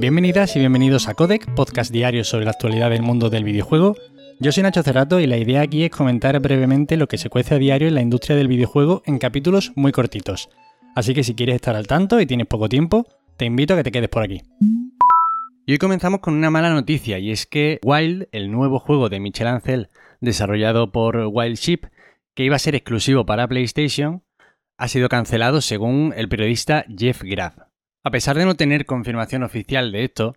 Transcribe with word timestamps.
Bienvenidas 0.00 0.56
y 0.56 0.60
bienvenidos 0.60 1.08
a 1.08 1.14
Codec, 1.14 1.54
podcast 1.54 1.92
diario 1.92 2.24
sobre 2.24 2.46
la 2.46 2.52
actualidad 2.52 2.88
del 2.88 3.02
mundo 3.02 3.28
del 3.28 3.44
videojuego. 3.44 3.96
Yo 4.38 4.50
soy 4.50 4.62
Nacho 4.62 4.82
Cerrato 4.82 5.20
y 5.20 5.26
la 5.26 5.36
idea 5.36 5.60
aquí 5.60 5.84
es 5.84 5.90
comentar 5.90 6.40
brevemente 6.40 6.96
lo 6.96 7.06
que 7.06 7.18
se 7.18 7.28
cuece 7.28 7.54
a 7.54 7.58
diario 7.58 7.86
en 7.86 7.96
la 7.96 8.00
industria 8.00 8.34
del 8.34 8.48
videojuego 8.48 9.02
en 9.04 9.18
capítulos 9.18 9.72
muy 9.76 9.92
cortitos. 9.92 10.48
Así 10.96 11.12
que 11.12 11.22
si 11.22 11.34
quieres 11.34 11.56
estar 11.56 11.76
al 11.76 11.86
tanto 11.86 12.18
y 12.18 12.24
tienes 12.24 12.46
poco 12.46 12.70
tiempo, 12.70 13.06
te 13.36 13.44
invito 13.44 13.74
a 13.74 13.76
que 13.76 13.82
te 13.82 13.92
quedes 13.92 14.08
por 14.08 14.22
aquí. 14.22 14.40
Y 15.66 15.72
hoy 15.72 15.78
comenzamos 15.78 16.20
con 16.20 16.32
una 16.32 16.50
mala 16.50 16.70
noticia 16.70 17.18
y 17.18 17.30
es 17.30 17.44
que 17.44 17.78
Wild, 17.84 18.28
el 18.32 18.50
nuevo 18.50 18.78
juego 18.78 19.10
de 19.10 19.20
Michel 19.20 19.48
Ancel 19.48 19.90
desarrollado 20.22 20.92
por 20.92 21.28
Wild 21.30 21.58
Sheep, 21.58 21.84
que 22.34 22.44
iba 22.44 22.56
a 22.56 22.58
ser 22.58 22.74
exclusivo 22.74 23.26
para 23.26 23.46
PlayStation, 23.46 24.22
ha 24.78 24.88
sido 24.88 25.10
cancelado 25.10 25.60
según 25.60 26.14
el 26.16 26.30
periodista 26.30 26.86
Jeff 26.88 27.20
Graf. 27.22 27.69
A 28.02 28.10
pesar 28.10 28.38
de 28.38 28.46
no 28.46 28.54
tener 28.54 28.86
confirmación 28.86 29.42
oficial 29.42 29.92
de 29.92 30.04
esto, 30.04 30.34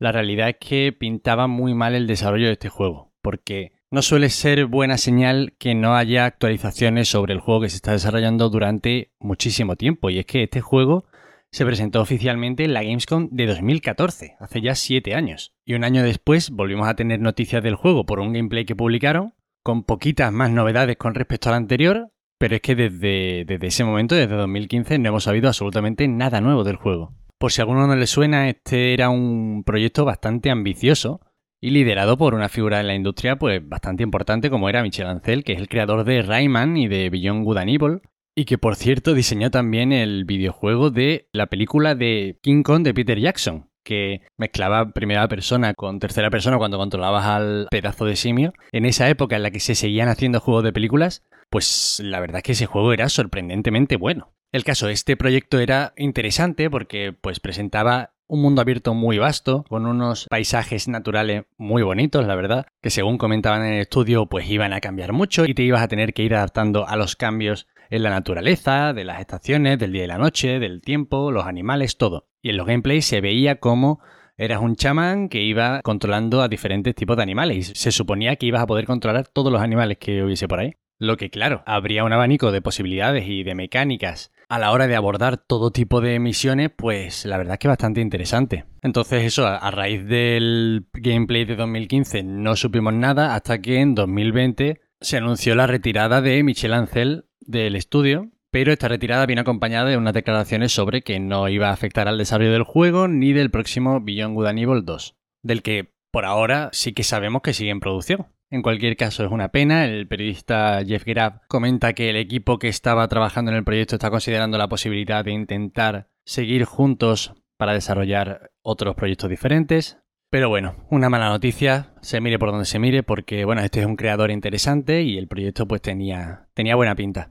la 0.00 0.10
realidad 0.10 0.48
es 0.48 0.56
que 0.58 0.92
pintaba 0.92 1.46
muy 1.46 1.72
mal 1.72 1.94
el 1.94 2.08
desarrollo 2.08 2.46
de 2.46 2.54
este 2.54 2.68
juego, 2.68 3.12
porque 3.22 3.74
no 3.92 4.02
suele 4.02 4.28
ser 4.28 4.66
buena 4.66 4.98
señal 4.98 5.54
que 5.56 5.76
no 5.76 5.94
haya 5.94 6.24
actualizaciones 6.24 7.08
sobre 7.08 7.32
el 7.32 7.38
juego 7.38 7.60
que 7.60 7.68
se 7.68 7.76
está 7.76 7.92
desarrollando 7.92 8.50
durante 8.50 9.12
muchísimo 9.20 9.76
tiempo, 9.76 10.10
y 10.10 10.18
es 10.18 10.26
que 10.26 10.42
este 10.42 10.60
juego 10.60 11.04
se 11.52 11.64
presentó 11.64 12.00
oficialmente 12.00 12.64
en 12.64 12.74
la 12.74 12.82
Gamescom 12.82 13.28
de 13.30 13.46
2014, 13.46 14.34
hace 14.40 14.60
ya 14.60 14.74
7 14.74 15.14
años. 15.14 15.54
Y 15.64 15.74
un 15.74 15.84
año 15.84 16.02
después 16.02 16.50
volvimos 16.50 16.88
a 16.88 16.96
tener 16.96 17.20
noticias 17.20 17.62
del 17.62 17.76
juego 17.76 18.04
por 18.04 18.18
un 18.18 18.32
gameplay 18.32 18.64
que 18.64 18.74
publicaron, 18.74 19.32
con 19.62 19.84
poquitas 19.84 20.32
más 20.32 20.50
novedades 20.50 20.96
con 20.96 21.14
respecto 21.14 21.50
al 21.50 21.54
anterior, 21.54 22.10
pero 22.38 22.56
es 22.56 22.60
que 22.60 22.74
desde, 22.74 23.66
ese 23.66 23.84
momento, 23.84 24.14
desde 24.14 24.34
2015, 24.34 24.98
no 24.98 25.08
hemos 25.08 25.24
sabido 25.24 25.48
absolutamente 25.48 26.06
nada 26.08 26.40
nuevo 26.40 26.64
del 26.64 26.76
juego. 26.76 27.12
Por 27.38 27.52
si 27.52 27.60
a 27.60 27.64
alguno 27.64 27.86
no 27.86 27.96
le 27.96 28.06
suena, 28.06 28.48
este 28.48 28.94
era 28.94 29.10
un 29.10 29.62
proyecto 29.64 30.04
bastante 30.04 30.50
ambicioso 30.50 31.20
y 31.60 31.70
liderado 31.70 32.16
por 32.16 32.34
una 32.34 32.48
figura 32.48 32.80
en 32.80 32.86
la 32.86 32.94
industria 32.94 33.36
pues 33.36 33.66
bastante 33.66 34.02
importante 34.02 34.50
como 34.50 34.68
era 34.68 34.82
Michel 34.82 35.06
Ancel, 35.06 35.44
que 35.44 35.52
es 35.52 35.58
el 35.58 35.68
creador 35.68 36.04
de 36.04 36.22
Rayman 36.22 36.76
y 36.76 36.88
de 36.88 37.10
Beyond 37.10 37.44
Good 37.44 37.58
and 37.58 37.70
Evil, 37.70 38.00
y 38.34 38.44
que 38.44 38.58
por 38.58 38.76
cierto 38.76 39.14
diseñó 39.14 39.50
también 39.50 39.92
el 39.92 40.24
videojuego 40.24 40.90
de 40.90 41.28
la 41.32 41.46
película 41.46 41.94
de 41.94 42.38
King 42.42 42.62
Kong 42.62 42.82
de 42.82 42.94
Peter 42.94 43.18
Jackson, 43.18 43.70
que 43.82 44.20
mezclaba 44.36 44.90
primera 44.90 45.26
persona 45.28 45.72
con 45.72 45.98
tercera 45.98 46.28
persona 46.28 46.58
cuando 46.58 46.76
controlabas 46.76 47.24
al 47.24 47.68
pedazo 47.70 48.04
de 48.04 48.16
simio. 48.16 48.52
En 48.72 48.84
esa 48.84 49.08
época 49.08 49.36
en 49.36 49.42
la 49.42 49.50
que 49.50 49.60
se 49.60 49.74
seguían 49.74 50.08
haciendo 50.08 50.40
juegos 50.40 50.64
de 50.64 50.72
películas, 50.72 51.22
pues 51.50 52.00
la 52.02 52.20
verdad 52.20 52.38
es 52.38 52.42
que 52.42 52.52
ese 52.52 52.66
juego 52.66 52.92
era 52.92 53.08
sorprendentemente 53.08 53.96
bueno. 53.96 54.32
El 54.52 54.64
caso, 54.64 54.88
este 54.88 55.16
proyecto 55.16 55.58
era 55.58 55.92
interesante 55.96 56.70
porque 56.70 57.12
pues 57.12 57.40
presentaba 57.40 58.14
un 58.28 58.42
mundo 58.42 58.60
abierto 58.60 58.94
muy 58.94 59.18
vasto, 59.18 59.64
con 59.68 59.86
unos 59.86 60.26
paisajes 60.28 60.88
naturales 60.88 61.44
muy 61.58 61.82
bonitos, 61.82 62.26
la 62.26 62.34
verdad, 62.34 62.66
que 62.82 62.90
según 62.90 63.18
comentaban 63.18 63.64
en 63.64 63.74
el 63.74 63.80
estudio, 63.82 64.26
pues 64.26 64.48
iban 64.50 64.72
a 64.72 64.80
cambiar 64.80 65.12
mucho 65.12 65.44
y 65.44 65.54
te 65.54 65.62
ibas 65.62 65.82
a 65.82 65.88
tener 65.88 66.12
que 66.12 66.22
ir 66.22 66.34
adaptando 66.34 66.88
a 66.88 66.96
los 66.96 67.16
cambios 67.16 67.68
en 67.88 68.02
la 68.02 68.10
naturaleza, 68.10 68.92
de 68.92 69.04
las 69.04 69.20
estaciones, 69.20 69.78
del 69.78 69.92
día 69.92 70.04
y 70.04 70.08
la 70.08 70.18
noche, 70.18 70.58
del 70.58 70.80
tiempo, 70.80 71.30
los 71.30 71.46
animales, 71.46 71.98
todo. 71.98 72.28
Y 72.42 72.50
en 72.50 72.56
los 72.56 72.66
gameplays 72.66 73.04
se 73.04 73.20
veía 73.20 73.60
como 73.60 74.00
eras 74.36 74.60
un 74.60 74.76
chamán 74.76 75.28
que 75.28 75.42
iba 75.42 75.80
controlando 75.82 76.42
a 76.42 76.48
diferentes 76.48 76.94
tipos 76.94 77.16
de 77.16 77.22
animales 77.22 77.56
y 77.56 77.74
se 77.74 77.92
suponía 77.92 78.36
que 78.36 78.46
ibas 78.46 78.62
a 78.62 78.66
poder 78.66 78.86
controlar 78.86 79.28
todos 79.28 79.52
los 79.52 79.62
animales 79.62 79.98
que 79.98 80.22
hubiese 80.22 80.48
por 80.48 80.60
ahí. 80.60 80.74
Lo 80.98 81.16
que 81.16 81.30
claro, 81.30 81.62
habría 81.66 82.04
un 82.04 82.12
abanico 82.12 82.52
de 82.52 82.62
posibilidades 82.62 83.28
y 83.28 83.42
de 83.42 83.54
mecánicas 83.54 84.32
a 84.48 84.58
la 84.58 84.70
hora 84.70 84.86
de 84.86 84.96
abordar 84.96 85.36
todo 85.36 85.70
tipo 85.70 86.00
de 86.00 86.18
misiones, 86.20 86.70
pues 86.74 87.24
la 87.26 87.36
verdad 87.36 87.54
es 87.54 87.58
que 87.58 87.68
bastante 87.68 88.00
interesante. 88.00 88.64
Entonces 88.80 89.24
eso, 89.24 89.46
a 89.46 89.70
raíz 89.70 90.06
del 90.06 90.86
gameplay 90.94 91.44
de 91.44 91.56
2015 91.56 92.22
no 92.22 92.56
supimos 92.56 92.94
nada 92.94 93.34
hasta 93.34 93.60
que 93.60 93.80
en 93.80 93.94
2020 93.94 94.80
se 95.00 95.16
anunció 95.16 95.54
la 95.54 95.66
retirada 95.66 96.22
de 96.22 96.42
Michel 96.42 96.72
Ancel 96.72 97.26
del 97.40 97.76
estudio, 97.76 98.30
pero 98.50 98.72
esta 98.72 98.88
retirada 98.88 99.26
viene 99.26 99.42
acompañada 99.42 99.90
de 99.90 99.96
unas 99.96 100.14
declaraciones 100.14 100.72
sobre 100.72 101.02
que 101.02 101.20
no 101.20 101.48
iba 101.48 101.68
a 101.68 101.72
afectar 101.72 102.08
al 102.08 102.18
desarrollo 102.18 102.52
del 102.52 102.62
juego 102.62 103.08
ni 103.08 103.32
del 103.32 103.50
próximo 103.50 104.00
Beyond 104.00 104.34
Good 104.34 104.46
and 104.46 104.58
Evil 104.60 104.84
2, 104.84 105.16
del 105.42 105.62
que 105.62 105.92
por 106.10 106.24
ahora 106.24 106.70
sí 106.72 106.92
que 106.92 107.02
sabemos 107.02 107.42
que 107.42 107.52
sigue 107.52 107.70
en 107.70 107.80
producción. 107.80 108.28
En 108.50 108.62
cualquier 108.62 108.96
caso, 108.96 109.24
es 109.24 109.32
una 109.32 109.48
pena. 109.48 109.84
El 109.84 110.06
periodista 110.06 110.82
Jeff 110.84 111.04
Grab 111.04 111.40
comenta 111.48 111.94
que 111.94 112.10
el 112.10 112.16
equipo 112.16 112.58
que 112.58 112.68
estaba 112.68 113.08
trabajando 113.08 113.50
en 113.50 113.56
el 113.56 113.64
proyecto 113.64 113.96
está 113.96 114.10
considerando 114.10 114.56
la 114.56 114.68
posibilidad 114.68 115.24
de 115.24 115.32
intentar 115.32 116.08
seguir 116.24 116.64
juntos 116.64 117.34
para 117.56 117.72
desarrollar 117.72 118.52
otros 118.62 118.94
proyectos 118.94 119.30
diferentes. 119.30 119.98
Pero 120.30 120.48
bueno, 120.48 120.86
una 120.90 121.08
mala 121.08 121.28
noticia, 121.28 121.94
se 122.02 122.20
mire 122.20 122.38
por 122.38 122.50
donde 122.50 122.66
se 122.66 122.78
mire, 122.78 123.02
porque 123.02 123.44
bueno, 123.44 123.62
este 123.62 123.80
es 123.80 123.86
un 123.86 123.96
creador 123.96 124.30
interesante 124.30 125.02
y 125.02 125.18
el 125.18 125.28
proyecto 125.28 125.66
pues 125.66 125.82
tenía, 125.82 126.48
tenía 126.54 126.74
buena 126.76 126.94
pinta. 126.94 127.30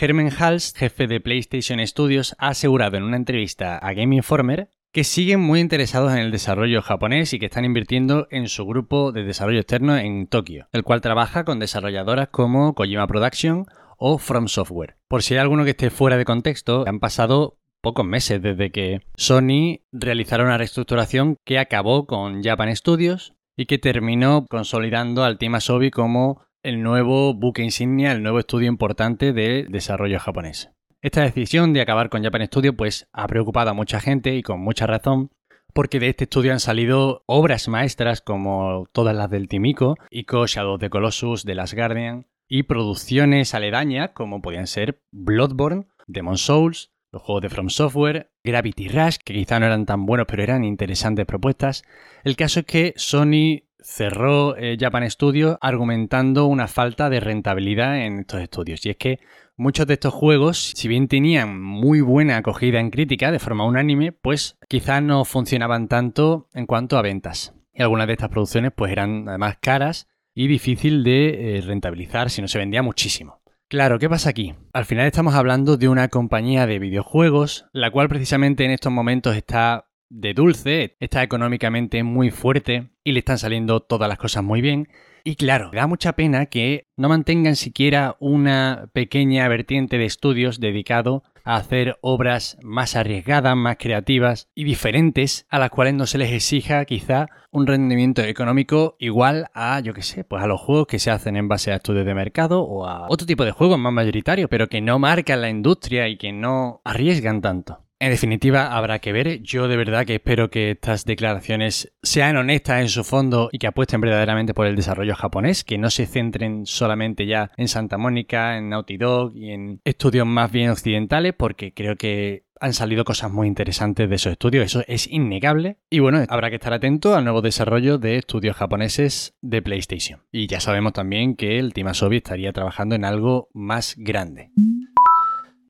Herman 0.00 0.30
Hals, 0.38 0.72
jefe 0.76 1.06
de 1.08 1.20
PlayStation 1.20 1.84
Studios, 1.86 2.34
ha 2.38 2.48
asegurado 2.48 2.96
en 2.96 3.02
una 3.02 3.16
entrevista 3.16 3.76
a 3.76 3.92
Game 3.92 4.16
Informer 4.16 4.70
que 4.92 5.04
siguen 5.04 5.40
muy 5.40 5.60
interesados 5.60 6.12
en 6.12 6.18
el 6.18 6.32
desarrollo 6.32 6.82
japonés 6.82 7.32
y 7.32 7.38
que 7.38 7.46
están 7.46 7.64
invirtiendo 7.64 8.26
en 8.30 8.48
su 8.48 8.66
grupo 8.66 9.12
de 9.12 9.22
desarrollo 9.22 9.60
externo 9.60 9.96
en 9.96 10.26
Tokio, 10.26 10.68
el 10.72 10.82
cual 10.82 11.00
trabaja 11.00 11.44
con 11.44 11.60
desarrolladoras 11.60 12.28
como 12.28 12.74
Kojima 12.74 13.06
Production 13.06 13.66
o 13.98 14.18
From 14.18 14.48
Software. 14.48 14.96
Por 15.06 15.22
si 15.22 15.34
hay 15.34 15.40
alguno 15.40 15.64
que 15.64 15.70
esté 15.70 15.90
fuera 15.90 16.16
de 16.16 16.24
contexto, 16.24 16.84
han 16.88 16.98
pasado 16.98 17.58
pocos 17.80 18.04
meses 18.04 18.42
desde 18.42 18.72
que 18.72 19.02
Sony 19.14 19.80
realizara 19.92 20.44
una 20.44 20.58
reestructuración 20.58 21.36
que 21.44 21.58
acabó 21.58 22.06
con 22.06 22.42
Japan 22.42 22.74
Studios 22.74 23.34
y 23.56 23.66
que 23.66 23.78
terminó 23.78 24.46
consolidando 24.48 25.22
al 25.22 25.38
Team 25.38 25.54
Asobi 25.54 25.90
como 25.90 26.42
el 26.62 26.82
nuevo 26.82 27.32
buque 27.34 27.62
insignia, 27.62 28.12
el 28.12 28.22
nuevo 28.22 28.40
estudio 28.40 28.68
importante 28.68 29.32
de 29.32 29.66
desarrollo 29.68 30.18
japonés. 30.18 30.70
Esta 31.02 31.22
decisión 31.22 31.72
de 31.72 31.80
acabar 31.80 32.10
con 32.10 32.22
Japan 32.22 32.46
Studio 32.46 32.76
pues 32.76 33.08
ha 33.12 33.26
preocupado 33.26 33.70
a 33.70 33.74
mucha 33.74 34.00
gente 34.00 34.34
y 34.34 34.42
con 34.42 34.60
mucha 34.60 34.86
razón 34.86 35.30
porque 35.72 35.98
de 35.98 36.08
este 36.10 36.24
estudio 36.24 36.52
han 36.52 36.60
salido 36.60 37.22
obras 37.24 37.68
maestras 37.68 38.20
como 38.20 38.86
todas 38.92 39.16
las 39.16 39.30
del 39.30 39.48
Timiko, 39.48 39.96
Ico, 40.10 40.46
Shadow 40.46 40.74
of 40.74 40.80
the 40.80 40.90
Colossus, 40.90 41.44
The 41.44 41.54
Last 41.54 41.72
Guardian 41.72 42.26
y 42.48 42.64
producciones 42.64 43.54
aledañas 43.54 44.10
como 44.10 44.42
podían 44.42 44.66
ser 44.66 45.00
Bloodborne, 45.10 45.86
Demon 46.06 46.36
Souls, 46.36 46.92
los 47.12 47.22
juegos 47.22 47.42
de 47.42 47.48
From 47.48 47.70
Software, 47.70 48.30
Gravity 48.44 48.88
Rush, 48.88 49.16
que 49.24 49.32
quizá 49.32 49.58
no 49.58 49.66
eran 49.66 49.86
tan 49.86 50.04
buenos, 50.04 50.26
pero 50.28 50.42
eran 50.42 50.64
interesantes 50.64 51.24
propuestas. 51.24 51.82
El 52.24 52.36
caso 52.36 52.60
es 52.60 52.66
que 52.66 52.92
Sony 52.96 53.62
cerró 53.82 54.56
eh, 54.56 54.76
Japan 54.78 55.08
Studio 55.10 55.58
argumentando 55.60 56.46
una 56.46 56.68
falta 56.68 57.10
de 57.10 57.20
rentabilidad 57.20 57.98
en 57.98 58.20
estos 58.20 58.40
estudios. 58.40 58.84
Y 58.86 58.90
es 58.90 58.96
que 58.96 59.20
muchos 59.56 59.86
de 59.86 59.94
estos 59.94 60.14
juegos, 60.14 60.72
si 60.74 60.88
bien 60.88 61.08
tenían 61.08 61.60
muy 61.60 62.00
buena 62.00 62.36
acogida 62.36 62.80
en 62.80 62.90
crítica 62.90 63.30
de 63.30 63.38
forma 63.38 63.64
unánime, 63.64 64.12
pues 64.12 64.58
quizá 64.68 65.00
no 65.00 65.24
funcionaban 65.24 65.88
tanto 65.88 66.48
en 66.54 66.66
cuanto 66.66 66.98
a 66.98 67.02
ventas. 67.02 67.54
Y 67.72 67.82
algunas 67.82 68.06
de 68.06 68.14
estas 68.14 68.30
producciones 68.30 68.72
pues 68.74 68.92
eran 68.92 69.28
además 69.28 69.58
caras 69.60 70.08
y 70.34 70.46
difícil 70.46 71.04
de 71.04 71.58
eh, 71.58 71.60
rentabilizar 71.60 72.30
si 72.30 72.42
no 72.42 72.48
se 72.48 72.58
vendía 72.58 72.82
muchísimo. 72.82 73.40
Claro, 73.68 74.00
¿qué 74.00 74.08
pasa 74.08 74.30
aquí? 74.30 74.54
Al 74.72 74.84
final 74.84 75.06
estamos 75.06 75.34
hablando 75.34 75.76
de 75.76 75.88
una 75.88 76.08
compañía 76.08 76.66
de 76.66 76.80
videojuegos, 76.80 77.66
la 77.72 77.92
cual 77.92 78.08
precisamente 78.08 78.64
en 78.64 78.72
estos 78.72 78.90
momentos 78.90 79.36
está 79.36 79.89
de 80.10 80.34
dulce, 80.34 80.96
está 81.00 81.22
económicamente 81.22 82.02
muy 82.02 82.30
fuerte 82.30 82.90
y 83.04 83.12
le 83.12 83.20
están 83.20 83.38
saliendo 83.38 83.80
todas 83.80 84.08
las 84.08 84.18
cosas 84.18 84.44
muy 84.44 84.60
bien. 84.60 84.88
Y 85.22 85.36
claro, 85.36 85.70
da 85.72 85.86
mucha 85.86 86.14
pena 86.14 86.46
que 86.46 86.88
no 86.96 87.08
mantengan 87.08 87.56
siquiera 87.56 88.16
una 88.20 88.88
pequeña 88.92 89.46
vertiente 89.48 89.98
de 89.98 90.06
estudios 90.06 90.60
dedicado 90.60 91.22
a 91.44 91.56
hacer 91.56 91.98
obras 92.00 92.58
más 92.62 92.96
arriesgadas, 92.96 93.56
más 93.56 93.76
creativas 93.78 94.48
y 94.54 94.64
diferentes, 94.64 95.46
a 95.48 95.58
las 95.58 95.70
cuales 95.70 95.94
no 95.94 96.06
se 96.06 96.18
les 96.18 96.32
exija 96.32 96.84
quizá 96.84 97.28
un 97.50 97.66
rendimiento 97.66 98.22
económico 98.22 98.96
igual 98.98 99.48
a, 99.54 99.80
yo 99.80 99.94
qué 99.94 100.02
sé, 100.02 100.24
pues 100.24 100.42
a 100.42 100.46
los 100.46 100.60
juegos 100.60 100.86
que 100.86 100.98
se 100.98 101.10
hacen 101.10 101.36
en 101.36 101.48
base 101.48 101.72
a 101.72 101.76
estudios 101.76 102.06
de 102.06 102.14
mercado 102.14 102.62
o 102.62 102.86
a 102.86 103.06
otro 103.08 103.26
tipo 103.26 103.44
de 103.44 103.52
juegos 103.52 103.78
más 103.78 103.92
mayoritarios, 103.92 104.48
pero 104.50 104.68
que 104.68 104.80
no 104.80 104.98
marcan 104.98 105.40
la 105.40 105.50
industria 105.50 106.08
y 106.08 106.16
que 106.16 106.32
no 106.32 106.80
arriesgan 106.84 107.40
tanto. 107.40 107.84
En 108.02 108.08
definitiva, 108.08 108.74
habrá 108.74 108.98
que 108.98 109.12
ver. 109.12 109.42
Yo 109.42 109.68
de 109.68 109.76
verdad 109.76 110.06
que 110.06 110.14
espero 110.14 110.48
que 110.48 110.70
estas 110.70 111.04
declaraciones 111.04 111.92
sean 112.02 112.38
honestas 112.38 112.80
en 112.80 112.88
su 112.88 113.04
fondo 113.04 113.50
y 113.52 113.58
que 113.58 113.66
apuesten 113.66 114.00
verdaderamente 114.00 114.54
por 114.54 114.66
el 114.66 114.74
desarrollo 114.74 115.14
japonés, 115.14 115.64
que 115.64 115.76
no 115.76 115.90
se 115.90 116.06
centren 116.06 116.64
solamente 116.64 117.26
ya 117.26 117.50
en 117.58 117.68
Santa 117.68 117.98
Mónica, 117.98 118.56
en 118.56 118.70
Naughty 118.70 118.96
Dog 118.96 119.36
y 119.36 119.50
en 119.50 119.82
estudios 119.84 120.26
más 120.26 120.50
bien 120.50 120.70
occidentales, 120.70 121.34
porque 121.36 121.74
creo 121.74 121.96
que 121.96 122.46
han 122.58 122.72
salido 122.72 123.04
cosas 123.04 123.30
muy 123.30 123.46
interesantes 123.46 124.08
de 124.08 124.16
esos 124.16 124.32
estudios, 124.32 124.64
eso 124.64 124.82
es 124.88 125.06
innegable. 125.06 125.76
Y 125.90 125.98
bueno, 125.98 126.24
habrá 126.30 126.48
que 126.48 126.56
estar 126.56 126.72
atento 126.72 127.14
al 127.14 127.24
nuevo 127.24 127.42
desarrollo 127.42 127.98
de 127.98 128.16
estudios 128.16 128.56
japoneses 128.56 129.36
de 129.42 129.60
PlayStation. 129.60 130.22
Y 130.32 130.46
ya 130.46 130.60
sabemos 130.60 130.94
también 130.94 131.36
que 131.36 131.58
el 131.58 131.74
Team 131.74 131.88
Asobi 131.88 132.16
estaría 132.16 132.54
trabajando 132.54 132.94
en 132.94 133.04
algo 133.04 133.50
más 133.52 133.94
grande. 133.98 134.52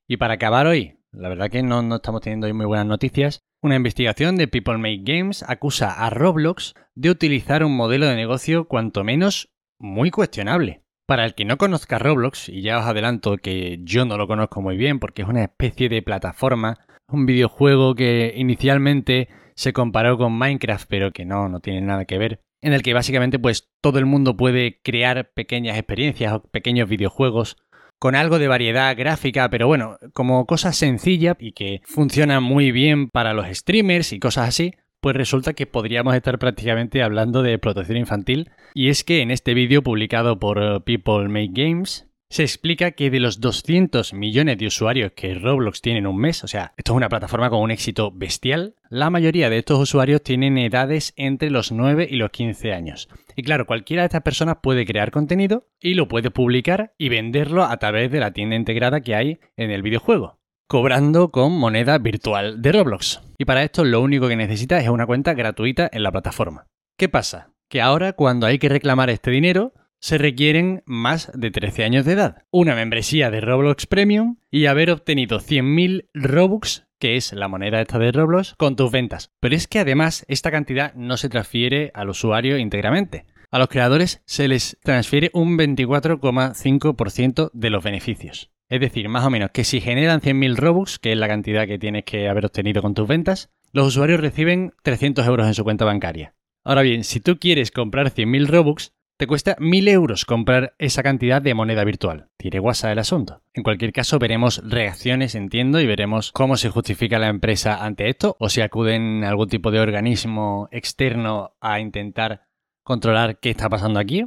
Y 0.06 0.16
para 0.16 0.34
acabar 0.34 0.68
hoy, 0.68 0.99
La 1.12 1.28
verdad 1.28 1.50
que 1.50 1.62
no, 1.62 1.82
no 1.82 1.96
estamos 1.96 2.20
teniendo 2.20 2.46
hoy 2.46 2.52
muy 2.52 2.66
buenas 2.66 2.86
noticias. 2.86 3.40
Una 3.62 3.74
investigación 3.74 4.36
de 4.36 4.46
People 4.46 4.78
Make 4.78 5.02
Games 5.02 5.44
acusa 5.46 5.92
a 5.92 6.08
Roblox 6.08 6.74
de 6.94 7.10
utilizar 7.10 7.64
un 7.64 7.76
modelo 7.76 8.06
de 8.06 8.14
negocio 8.14 8.68
cuanto 8.68 9.02
menos 9.02 9.52
muy 9.80 10.12
cuestionable. 10.12 10.84
Para 11.06 11.24
el 11.24 11.34
que 11.34 11.44
no 11.44 11.58
conozca 11.58 11.98
Roblox, 11.98 12.48
y 12.48 12.62
ya 12.62 12.78
os 12.78 12.84
adelanto 12.84 13.38
que 13.38 13.80
yo 13.82 14.04
no 14.04 14.16
lo 14.16 14.28
conozco 14.28 14.62
muy 14.62 14.76
bien 14.76 15.00
porque 15.00 15.22
es 15.22 15.28
una 15.28 15.42
especie 15.42 15.88
de 15.88 16.02
plataforma, 16.02 16.78
un 17.08 17.26
videojuego 17.26 17.96
que 17.96 18.32
inicialmente 18.36 19.28
se 19.56 19.72
comparó 19.72 20.16
con 20.16 20.38
Minecraft 20.38 20.88
pero 20.88 21.10
que 21.10 21.24
no, 21.24 21.48
no 21.48 21.58
tiene 21.58 21.80
nada 21.80 22.04
que 22.04 22.18
ver, 22.18 22.40
en 22.62 22.72
el 22.72 22.82
que 22.82 22.94
básicamente 22.94 23.40
pues 23.40 23.68
todo 23.82 23.98
el 23.98 24.06
mundo 24.06 24.36
puede 24.36 24.80
crear 24.82 25.32
pequeñas 25.34 25.76
experiencias 25.76 26.34
o 26.34 26.42
pequeños 26.42 26.88
videojuegos 26.88 27.56
con 28.00 28.14
algo 28.14 28.38
de 28.38 28.48
variedad 28.48 28.96
gráfica, 28.96 29.50
pero 29.50 29.66
bueno, 29.66 29.98
como 30.14 30.46
cosas 30.46 30.74
sencillas 30.74 31.36
y 31.38 31.52
que 31.52 31.82
funcionan 31.84 32.42
muy 32.42 32.72
bien 32.72 33.10
para 33.10 33.34
los 33.34 33.46
streamers 33.46 34.14
y 34.14 34.18
cosas 34.18 34.48
así, 34.48 34.72
pues 35.02 35.14
resulta 35.14 35.52
que 35.52 35.66
podríamos 35.66 36.14
estar 36.14 36.38
prácticamente 36.38 37.02
hablando 37.02 37.42
de 37.42 37.58
protección 37.58 37.98
infantil. 37.98 38.50
Y 38.72 38.88
es 38.88 39.04
que 39.04 39.20
en 39.20 39.30
este 39.30 39.52
vídeo 39.52 39.82
publicado 39.82 40.38
por 40.38 40.62
eh, 40.62 40.80
People 40.80 41.28
Make 41.28 41.50
Games, 41.52 42.09
se 42.30 42.44
explica 42.44 42.92
que 42.92 43.10
de 43.10 43.18
los 43.18 43.40
200 43.40 44.14
millones 44.14 44.56
de 44.56 44.68
usuarios 44.68 45.12
que 45.12 45.34
Roblox 45.34 45.82
tiene 45.82 45.98
en 45.98 46.06
un 46.06 46.16
mes, 46.16 46.44
o 46.44 46.48
sea, 46.48 46.72
esto 46.76 46.92
es 46.92 46.96
una 46.96 47.08
plataforma 47.08 47.50
con 47.50 47.60
un 47.60 47.72
éxito 47.72 48.12
bestial, 48.12 48.76
la 48.88 49.10
mayoría 49.10 49.50
de 49.50 49.58
estos 49.58 49.80
usuarios 49.80 50.22
tienen 50.22 50.56
edades 50.56 51.12
entre 51.16 51.50
los 51.50 51.72
9 51.72 52.06
y 52.08 52.16
los 52.16 52.30
15 52.30 52.72
años. 52.72 53.08
Y 53.34 53.42
claro, 53.42 53.66
cualquiera 53.66 54.02
de 54.02 54.06
estas 54.06 54.22
personas 54.22 54.58
puede 54.62 54.86
crear 54.86 55.10
contenido 55.10 55.66
y 55.80 55.94
lo 55.94 56.06
puede 56.06 56.30
publicar 56.30 56.94
y 56.96 57.08
venderlo 57.08 57.64
a 57.64 57.76
través 57.78 58.12
de 58.12 58.20
la 58.20 58.32
tienda 58.32 58.54
integrada 58.54 59.00
que 59.00 59.16
hay 59.16 59.40
en 59.56 59.70
el 59.70 59.82
videojuego 59.82 60.40
cobrando 60.70 61.32
con 61.32 61.58
moneda 61.58 61.98
virtual 61.98 62.62
de 62.62 62.70
Roblox. 62.70 63.20
Y 63.38 63.44
para 63.44 63.64
esto 63.64 63.84
lo 63.84 64.00
único 64.00 64.28
que 64.28 64.36
necesita 64.36 64.78
es 64.78 64.88
una 64.88 65.04
cuenta 65.04 65.34
gratuita 65.34 65.90
en 65.92 66.04
la 66.04 66.12
plataforma. 66.12 66.68
¿Qué 66.96 67.08
pasa? 67.08 67.50
Que 67.68 67.82
ahora 67.82 68.12
cuando 68.12 68.46
hay 68.46 68.60
que 68.60 68.68
reclamar 68.68 69.10
este 69.10 69.32
dinero, 69.32 69.72
se 70.00 70.18
requieren 70.18 70.82
más 70.86 71.30
de 71.34 71.50
13 71.50 71.84
años 71.84 72.04
de 72.04 72.12
edad, 72.12 72.42
una 72.50 72.74
membresía 72.74 73.30
de 73.30 73.40
Roblox 73.40 73.86
Premium 73.86 74.36
y 74.50 74.66
haber 74.66 74.90
obtenido 74.90 75.40
100.000 75.40 76.08
Robux, 76.14 76.86
que 76.98 77.16
es 77.16 77.32
la 77.32 77.48
moneda 77.48 77.80
esta 77.80 77.98
de 77.98 78.10
Roblox, 78.10 78.54
con 78.56 78.76
tus 78.76 78.90
ventas. 78.90 79.30
Pero 79.40 79.54
es 79.54 79.68
que 79.68 79.78
además 79.78 80.24
esta 80.28 80.50
cantidad 80.50 80.94
no 80.94 81.16
se 81.16 81.28
transfiere 81.28 81.90
al 81.94 82.08
usuario 82.08 82.58
íntegramente. 82.58 83.26
A 83.50 83.58
los 83.58 83.68
creadores 83.68 84.22
se 84.26 84.48
les 84.48 84.78
transfiere 84.82 85.30
un 85.34 85.58
24,5% 85.58 87.50
de 87.52 87.70
los 87.70 87.84
beneficios. 87.84 88.50
Es 88.68 88.80
decir, 88.80 89.08
más 89.08 89.24
o 89.24 89.30
menos 89.30 89.50
que 89.50 89.64
si 89.64 89.80
generan 89.80 90.20
100.000 90.20 90.56
Robux, 90.56 90.98
que 90.98 91.12
es 91.12 91.18
la 91.18 91.26
cantidad 91.26 91.66
que 91.66 91.78
tienes 91.78 92.04
que 92.04 92.28
haber 92.28 92.46
obtenido 92.46 92.80
con 92.80 92.94
tus 92.94 93.08
ventas, 93.08 93.50
los 93.72 93.88
usuarios 93.88 94.20
reciben 94.20 94.72
300 94.82 95.26
euros 95.26 95.46
en 95.48 95.54
su 95.54 95.64
cuenta 95.64 95.84
bancaria. 95.84 96.34
Ahora 96.62 96.82
bien, 96.82 97.04
si 97.04 97.20
tú 97.20 97.38
quieres 97.38 97.72
comprar 97.72 98.12
100.000 98.12 98.46
Robux, 98.46 98.92
te 99.20 99.26
cuesta 99.26 99.54
1.000 99.58 99.90
euros 99.90 100.24
comprar 100.24 100.74
esa 100.78 101.02
cantidad 101.02 101.42
de 101.42 101.52
moneda 101.52 101.84
virtual. 101.84 102.30
Tiene 102.38 102.58
WhatsApp 102.58 102.92
el 102.92 103.00
asunto. 103.00 103.42
En 103.52 103.62
cualquier 103.62 103.92
caso, 103.92 104.18
veremos 104.18 104.62
reacciones, 104.64 105.34
entiendo, 105.34 105.78
y 105.78 105.84
veremos 105.84 106.32
cómo 106.32 106.56
se 106.56 106.70
justifica 106.70 107.18
la 107.18 107.28
empresa 107.28 107.84
ante 107.84 108.08
esto, 108.08 108.38
o 108.40 108.48
si 108.48 108.62
acuden 108.62 109.22
a 109.22 109.28
algún 109.28 109.50
tipo 109.50 109.70
de 109.70 109.80
organismo 109.80 110.70
externo 110.72 111.54
a 111.60 111.80
intentar 111.80 112.46
controlar 112.82 113.40
qué 113.40 113.50
está 113.50 113.68
pasando 113.68 114.00
aquí. 114.00 114.24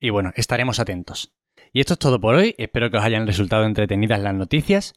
Y 0.00 0.10
bueno, 0.10 0.32
estaremos 0.36 0.80
atentos. 0.80 1.32
Y 1.72 1.80
esto 1.80 1.94
es 1.94 1.98
todo 1.98 2.20
por 2.20 2.34
hoy, 2.34 2.54
espero 2.58 2.90
que 2.90 2.98
os 2.98 3.04
hayan 3.04 3.26
resultado 3.26 3.64
entretenidas 3.64 4.20
las 4.20 4.34
noticias. 4.34 4.92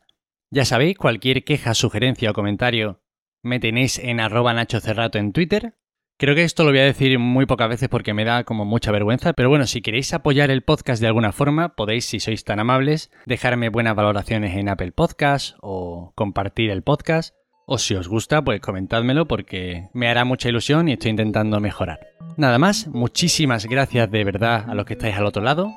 Ya 0.51 0.65
sabéis, 0.65 0.97
cualquier 0.97 1.45
queja, 1.45 1.75
sugerencia 1.75 2.31
o 2.31 2.33
comentario 2.33 3.00
me 3.42 3.62
tenéis 3.62 4.00
en 4.00 4.19
arroba 4.19 4.53
Nacho 4.53 4.81
Cerrato 4.81 5.18
en 5.18 5.31
Twitter. 5.31 5.79
Creo 6.19 6.36
que 6.36 6.44
esto 6.44 6.66
lo 6.66 6.71
voy 6.71 6.80
a 6.80 6.83
decir 6.83 7.18
muy 7.18 7.45
pocas 7.45 7.69
veces 7.69 7.88
porque 7.88 8.13
me 8.13 8.25
da 8.25 8.44
como 8.44 8.66
mucha 8.66 8.92
vergüenza, 8.92 9.31
pero 9.31 9.48
bueno, 9.48 9.66
si 9.66 9.81
queréis 9.81 10.13
apoyar 10.13 10.51
el 10.51 10.63
podcast 10.63 11.00
de 11.00 11.07
alguna 11.07 11.31
forma, 11.31 11.77
podéis, 11.77 12.04
si 12.04 12.19
sois 12.19 12.44
tan 12.44 12.60
amables, 12.60 13.10
dejarme 13.25 13.69
buenas 13.69 13.95
valoraciones 13.95 14.57
en 14.57 14.68
Apple 14.68 14.92
Podcast 14.92 15.56
o 15.62 16.12
compartir 16.16 16.71
el 16.71 16.83
podcast. 16.83 17.36
O 17.66 17.77
si 17.77 17.95
os 17.95 18.10
gusta, 18.10 18.44
pues 18.44 18.60
comentádmelo 18.60 19.30
porque 19.30 19.88
me 19.94 20.10
hará 20.10 20.25
mucha 20.25 20.50
ilusión 20.50 20.89
y 20.89 20.94
estoy 20.94 21.12
intentando 21.12 21.62
mejorar. 21.62 22.01
Nada 22.36 22.60
más, 22.60 22.88
muchísimas 22.88 23.66
gracias 23.66 24.12
de 24.12 24.25
verdad 24.25 24.69
a 24.69 24.75
los 24.75 24.83
que 24.83 24.95
estáis 24.95 25.16
al 25.16 25.25
otro 25.25 25.42
lado 25.42 25.71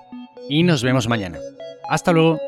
y 0.49 0.65
nos 0.65 0.83
vemos 0.83 1.06
mañana. 1.06 1.39
Hasta 1.89 2.12
luego. 2.12 2.41